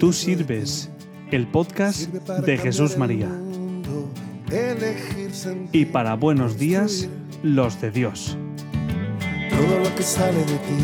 [0.00, 0.90] Tú sirves,
[1.30, 3.28] el podcast de Jesús María.
[5.72, 7.08] Y para buenos días,
[7.42, 8.36] los de Dios.
[9.50, 10.78] Todo lo que sale de ti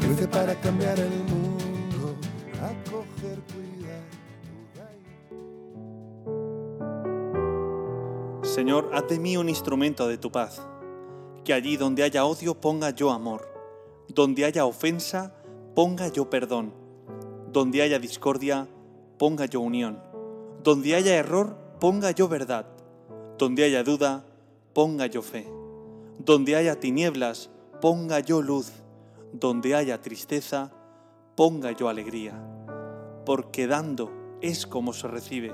[0.00, 2.16] crece para cambiar el mundo,
[2.60, 4.04] acoger, cuidar.
[8.42, 10.66] Señor, haz de mí un instrumento de tu paz.
[11.44, 13.48] Que allí donde haya odio ponga yo amor.
[14.08, 15.34] Donde haya ofensa,
[15.74, 16.79] ponga yo perdón.
[17.52, 18.68] Donde haya discordia,
[19.18, 20.00] ponga yo unión.
[20.62, 22.66] Donde haya error, ponga yo verdad.
[23.38, 24.24] Donde haya duda,
[24.72, 25.48] ponga yo fe.
[26.18, 27.50] Donde haya tinieblas,
[27.80, 28.70] ponga yo luz.
[29.32, 30.70] Donde haya tristeza,
[31.34, 32.40] ponga yo alegría.
[33.26, 35.52] Porque dando es como se recibe,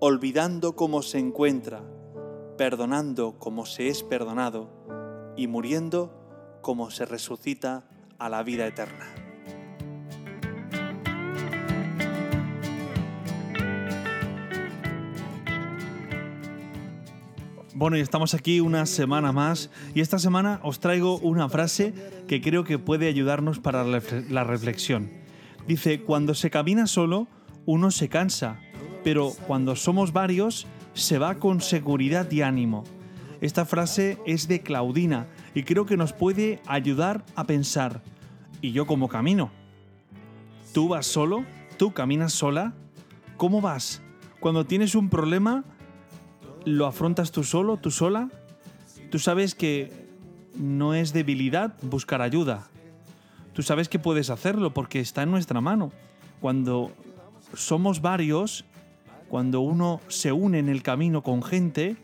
[0.00, 1.82] olvidando como se encuentra,
[2.56, 4.68] perdonando como se es perdonado
[5.36, 6.10] y muriendo
[6.62, 7.84] como se resucita
[8.18, 9.19] a la vida eterna.
[17.80, 21.94] Bueno, y estamos aquí una semana más y esta semana os traigo una frase
[22.28, 25.10] que creo que puede ayudarnos para la reflexión.
[25.66, 27.26] Dice, cuando se camina solo,
[27.64, 28.60] uno se cansa,
[29.02, 32.84] pero cuando somos varios, se va con seguridad y ánimo.
[33.40, 38.02] Esta frase es de Claudina y creo que nos puede ayudar a pensar,
[38.60, 39.52] ¿y yo cómo camino?
[40.74, 41.46] ¿Tú vas solo?
[41.78, 42.74] ¿Tú caminas sola?
[43.38, 44.02] ¿Cómo vas?
[44.38, 45.64] Cuando tienes un problema,
[46.64, 48.30] ¿lo afrontas tú solo, tú sola?
[49.10, 49.92] Tú sabes que
[50.54, 52.68] no es debilidad buscar ayuda.
[53.52, 55.92] Tú sabes que puedes hacerlo porque está en nuestra mano.
[56.40, 56.92] Cuando
[57.54, 58.64] somos varios,
[59.28, 61.96] cuando uno se une en el camino con gente,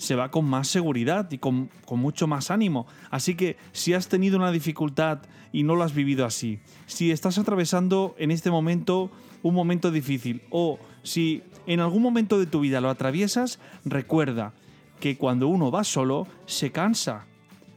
[0.00, 2.86] se va con más seguridad y con, mucho más ánimo.
[3.10, 5.20] Así que si has tenido una dificultad
[5.52, 9.10] y no lo has vivido así, si estás atravesando en este momento
[9.42, 14.52] un momento difícil o si en algún momento de tu vida lo atraviesas, recuerda
[14.98, 17.26] que cuando uno va solo se cansa,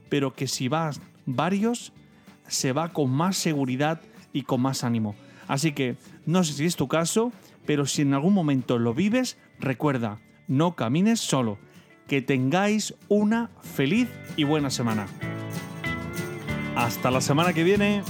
[0.10, 1.94] pero que si vas varios
[2.48, 4.02] se va con más seguridad
[4.34, 5.16] y con más ánimo.
[5.48, 5.96] Así que
[6.26, 7.32] no sé si es tu caso,
[7.66, 11.58] pero si en algún momento lo vives, recuerda, no camines solo
[12.08, 15.08] que tengáis una feliz y buena semana.
[16.76, 18.04] Hasta la semana que viene.